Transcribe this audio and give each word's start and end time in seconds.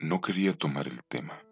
No 0.00 0.20
quería 0.20 0.52
tomar 0.52 0.86
el 0.86 1.02
tema, 1.02 1.42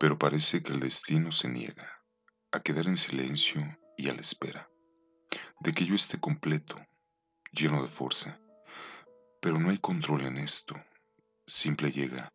pero 0.00 0.18
parece 0.18 0.60
que 0.60 0.72
el 0.72 0.80
destino 0.80 1.30
se 1.30 1.48
niega 1.48 2.02
a 2.50 2.60
quedar 2.60 2.88
en 2.88 2.96
silencio 2.96 3.78
y 3.96 4.08
a 4.08 4.12
la 4.14 4.20
espera 4.20 4.68
de 5.60 5.72
que 5.72 5.84
yo 5.84 5.94
esté 5.94 6.18
completo, 6.18 6.74
lleno 7.52 7.80
de 7.80 7.86
fuerza. 7.86 8.40
Pero 9.40 9.60
no 9.60 9.70
hay 9.70 9.78
control 9.78 10.22
en 10.22 10.36
esto. 10.38 10.74
Simple 11.46 11.92
llega 11.92 12.32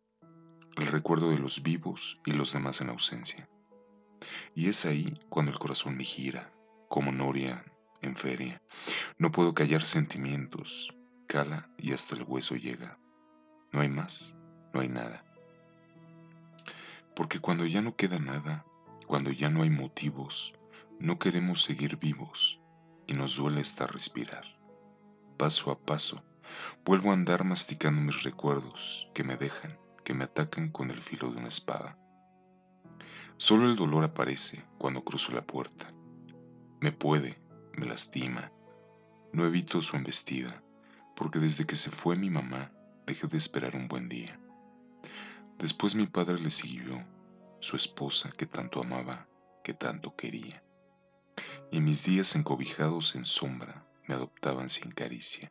el 0.76 0.86
recuerdo 0.86 1.30
de 1.30 1.38
los 1.38 1.62
vivos 1.62 2.18
y 2.24 2.32
los 2.32 2.54
demás 2.54 2.80
en 2.80 2.88
ausencia. 2.88 3.46
Y 4.54 4.70
es 4.70 4.86
ahí 4.86 5.20
cuando 5.28 5.52
el 5.52 5.58
corazón 5.58 5.98
me 5.98 6.04
gira, 6.04 6.50
como 6.88 7.12
noria 7.12 7.62
en 8.00 8.16
feria. 8.16 8.62
No 9.18 9.30
puedo 9.30 9.52
callar 9.52 9.84
sentimientos, 9.84 10.94
cala 11.28 11.70
y 11.76 11.92
hasta 11.92 12.16
el 12.16 12.22
hueso 12.22 12.56
llega. 12.56 12.98
No 13.70 13.82
hay 13.82 13.88
más, 13.88 14.38
no 14.74 14.80
hay 14.80 14.88
nada. 14.88 15.24
Porque 17.14 17.38
cuando 17.38 17.64
ya 17.64 17.80
no 17.80 17.96
queda 17.96 18.18
nada, 18.18 18.66
cuando 19.06 19.30
ya 19.30 19.48
no 19.48 19.62
hay 19.62 19.70
motivos, 19.70 20.52
no 20.98 21.18
queremos 21.18 21.62
seguir 21.62 21.96
vivos 21.96 22.60
y 23.06 23.14
nos 23.14 23.36
duele 23.36 23.60
hasta 23.60 23.86
respirar. 23.86 24.44
Paso 25.38 25.70
a 25.70 25.78
paso, 25.78 26.24
vuelvo 26.84 27.10
a 27.10 27.14
andar 27.14 27.44
masticando 27.44 28.00
mis 28.00 28.24
recuerdos 28.24 29.08
que 29.14 29.22
me 29.22 29.36
dejan, 29.36 29.78
que 30.04 30.14
me 30.14 30.24
atacan 30.24 30.70
con 30.70 30.90
el 30.90 31.00
filo 31.00 31.30
de 31.30 31.38
una 31.38 31.48
espada. 31.48 31.96
Solo 33.36 33.68
el 33.68 33.76
dolor 33.76 34.04
aparece 34.04 34.64
cuando 34.78 35.04
cruzo 35.04 35.32
la 35.32 35.46
puerta. 35.46 35.86
Me 36.80 36.92
puede, 36.92 37.40
me 37.76 37.86
lastima. 37.86 38.52
No 39.32 39.44
evito 39.44 39.82
su 39.82 39.96
embestida, 39.96 40.62
porque 41.16 41.38
desde 41.38 41.64
que 41.64 41.76
se 41.76 41.90
fue 41.90 42.16
mi 42.16 42.30
mamá 42.30 42.72
dejé 43.06 43.26
de 43.26 43.36
esperar 43.36 43.76
un 43.76 43.88
buen 43.88 44.08
día. 44.08 44.38
Después 45.64 45.94
mi 45.94 46.06
padre 46.06 46.38
le 46.38 46.50
siguió, 46.50 46.92
su 47.58 47.74
esposa 47.74 48.30
que 48.36 48.44
tanto 48.44 48.82
amaba, 48.82 49.26
que 49.62 49.72
tanto 49.72 50.14
quería 50.14 50.62
y 51.70 51.80
mis 51.80 52.04
días 52.04 52.36
encobijados 52.36 53.14
en 53.14 53.24
sombra 53.24 53.88
me 54.06 54.14
adoptaban 54.14 54.68
sin 54.68 54.90
caricia. 54.90 55.50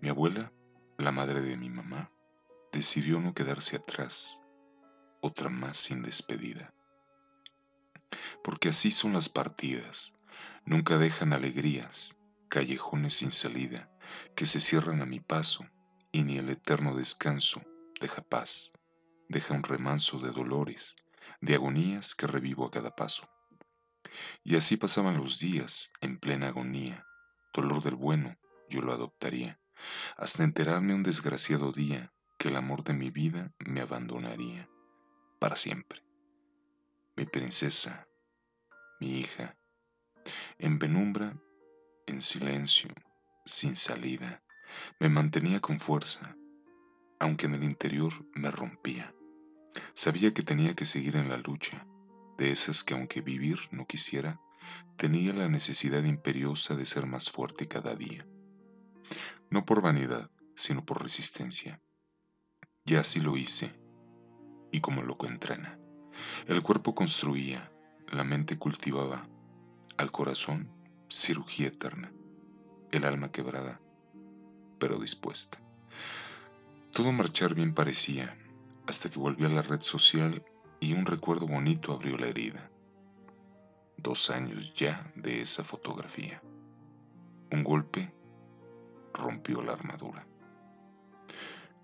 Mi 0.00 0.08
abuela, 0.08 0.52
la 0.98 1.12
madre 1.12 1.42
de 1.42 1.56
mi 1.56 1.70
mamá, 1.70 2.10
decidió 2.72 3.20
no 3.20 3.34
quedarse 3.34 3.76
atrás, 3.76 4.42
otra 5.20 5.48
más 5.48 5.76
sin 5.76 6.02
despedida. 6.02 6.74
Porque 8.42 8.70
así 8.70 8.90
son 8.90 9.12
las 9.12 9.28
partidas, 9.28 10.12
nunca 10.64 10.98
dejan 10.98 11.32
alegrías, 11.32 12.16
callejones 12.48 13.14
sin 13.14 13.30
salida, 13.30 13.88
que 14.34 14.44
se 14.44 14.58
cierran 14.58 15.02
a 15.02 15.06
mi 15.06 15.20
paso, 15.20 15.64
y 16.10 16.24
ni 16.24 16.36
el 16.36 16.48
eterno 16.48 16.96
descanso 16.96 17.62
deja 18.00 18.22
paz, 18.22 18.72
deja 19.28 19.54
un 19.54 19.62
remanso 19.62 20.18
de 20.18 20.30
dolores, 20.30 20.96
de 21.40 21.54
agonías 21.54 22.14
que 22.14 22.26
revivo 22.26 22.66
a 22.66 22.70
cada 22.70 22.96
paso. 22.96 23.28
Y 24.42 24.56
así 24.56 24.76
pasaban 24.76 25.18
los 25.18 25.38
días, 25.38 25.92
en 26.00 26.18
plena 26.18 26.48
agonía. 26.48 27.06
Dolor 27.54 27.82
del 27.82 27.94
bueno, 27.94 28.36
yo 28.68 28.80
lo 28.80 28.92
adoptaría, 28.92 29.60
hasta 30.16 30.44
enterarme 30.44 30.94
un 30.94 31.02
desgraciado 31.02 31.72
día 31.72 32.12
que 32.38 32.48
el 32.48 32.56
amor 32.56 32.82
de 32.84 32.94
mi 32.94 33.10
vida 33.10 33.52
me 33.58 33.80
abandonaría, 33.80 34.68
para 35.38 35.56
siempre. 35.56 36.02
Mi 37.16 37.26
princesa, 37.26 38.06
mi 38.98 39.18
hija, 39.18 39.56
en 40.58 40.78
penumbra, 40.78 41.36
en 42.06 42.22
silencio, 42.22 42.88
sin 43.44 43.76
salida, 43.76 44.42
me 44.98 45.08
mantenía 45.08 45.60
con 45.60 45.80
fuerza, 45.80 46.36
aunque 47.20 47.46
en 47.46 47.54
el 47.54 47.62
interior 47.62 48.12
me 48.34 48.50
rompía. 48.50 49.14
Sabía 49.92 50.34
que 50.34 50.42
tenía 50.42 50.74
que 50.74 50.86
seguir 50.86 51.16
en 51.16 51.28
la 51.28 51.36
lucha, 51.36 51.86
de 52.38 52.50
esas 52.50 52.82
que 52.82 52.94
aunque 52.94 53.20
vivir 53.20 53.58
no 53.70 53.86
quisiera, 53.86 54.40
tenía 54.96 55.32
la 55.34 55.48
necesidad 55.48 56.02
imperiosa 56.02 56.74
de 56.74 56.86
ser 56.86 57.06
más 57.06 57.30
fuerte 57.30 57.68
cada 57.68 57.94
día. 57.94 58.26
No 59.50 59.64
por 59.64 59.82
vanidad, 59.82 60.30
sino 60.54 60.84
por 60.84 61.02
resistencia. 61.02 61.82
Y 62.86 62.94
así 62.94 63.20
lo 63.20 63.36
hice, 63.36 63.78
y 64.72 64.80
como 64.80 65.02
loco 65.02 65.26
entrena. 65.26 65.78
El 66.46 66.62
cuerpo 66.62 66.94
construía, 66.94 67.70
la 68.10 68.24
mente 68.24 68.58
cultivaba, 68.58 69.28
al 69.98 70.10
corazón 70.10 70.72
cirugía 71.10 71.68
eterna, 71.68 72.12
el 72.90 73.04
alma 73.04 73.30
quebrada, 73.30 73.80
pero 74.78 74.98
dispuesta. 74.98 75.60
Todo 76.92 77.12
marchar 77.12 77.54
bien 77.54 77.72
parecía, 77.72 78.36
hasta 78.88 79.08
que 79.08 79.20
volví 79.20 79.44
a 79.44 79.48
la 79.48 79.62
red 79.62 79.80
social 79.80 80.44
y 80.80 80.92
un 80.92 81.06
recuerdo 81.06 81.46
bonito 81.46 81.92
abrió 81.92 82.18
la 82.18 82.26
herida. 82.26 82.68
Dos 83.96 84.28
años 84.28 84.74
ya 84.74 85.12
de 85.14 85.40
esa 85.40 85.62
fotografía. 85.62 86.42
Un 87.52 87.62
golpe 87.62 88.12
rompió 89.14 89.62
la 89.62 89.74
armadura. 89.74 90.26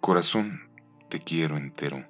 Corazón, 0.01 0.71
te 1.09 1.21
quiero 1.21 1.57
entero. 1.57 2.05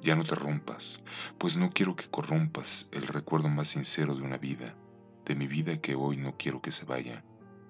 Ya 0.00 0.16
no 0.16 0.24
te 0.24 0.34
rompas, 0.34 1.04
pues 1.38 1.56
no 1.56 1.70
quiero 1.70 1.94
que 1.94 2.10
corrompas 2.10 2.88
el 2.90 3.06
recuerdo 3.06 3.48
más 3.48 3.68
sincero 3.68 4.16
de 4.16 4.22
una 4.22 4.38
vida, 4.38 4.74
de 5.24 5.36
mi 5.36 5.46
vida 5.46 5.80
que 5.80 5.94
hoy 5.94 6.16
no 6.16 6.36
quiero 6.36 6.60
que 6.60 6.72
se 6.72 6.84
vaya, 6.84 7.24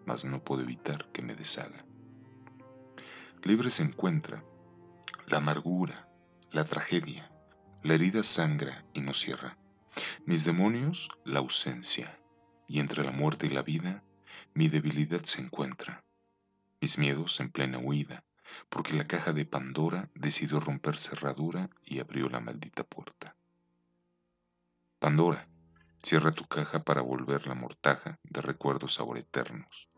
mas 0.07 0.25
no 0.25 0.43
puedo 0.43 0.63
evitar 0.63 1.13
que 1.13 1.21
me 1.21 1.35
deshaga. 1.35 1.85
Libre 3.43 3.69
se 3.69 3.83
encuentra 3.83 4.43
la 5.27 5.39
amargura, 5.39 6.09
la 6.51 6.65
tragedia, 6.65 7.31
la 7.83 7.95
herida 7.95 8.23
sangra 8.23 8.85
y 8.93 9.01
no 9.01 9.15
cierra. 9.15 9.57
Mis 10.27 10.45
demonios, 10.45 11.09
la 11.25 11.41
ausencia. 11.41 12.21
Y 12.67 12.81
entre 12.81 13.05
la 13.05 13.11
muerte 13.11 13.47
y 13.47 13.51
la 13.51 13.63
vida, 13.63 14.03
mi 14.55 14.69
debilidad 14.69 15.23
se 15.23 15.41
encuentra. 15.41 16.05
Mis 16.81 16.99
miedos 16.99 17.41
en 17.41 17.51
plena 17.51 17.79
huida, 17.79 18.25
porque 18.69 18.95
la 18.95 19.07
caja 19.07 19.33
de 19.33 19.47
Pandora 19.47 20.11
decidió 20.15 20.61
romper 20.61 20.99
cerradura 20.99 21.71
y 21.85 22.01
abrió 22.01 22.29
la 22.29 22.41
maldita 22.41 22.85
puerta. 22.85 23.37
Pandora, 24.99 25.49
cierra 26.03 26.33
tu 26.33 26.45
caja 26.45 26.85
para 26.85 27.03
volver 27.03 27.47
la 27.47 27.55
mortaja 27.55 28.19
de 28.23 28.41
recuerdos 28.41 29.01
ahora 29.01 29.21
eternos. 29.21 29.89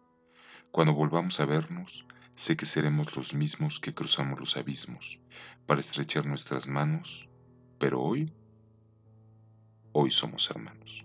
Cuando 0.72 0.92
volvamos 0.92 1.38
a 1.40 1.46
vernos, 1.46 2.06
sé 2.36 2.56
que 2.56 2.66
seremos 2.66 3.16
los 3.16 3.34
mismos 3.34 3.80
que 3.80 3.94
cruzamos 3.94 4.38
los 4.38 4.56
abismos 4.56 5.18
para 5.66 5.80
estrechar 5.80 6.26
nuestras 6.26 6.68
manos 6.68 7.28
pero 7.78 8.00
hoy, 8.00 8.32
hoy 9.92 10.10
somos 10.10 10.48
hermanos. 10.50 11.04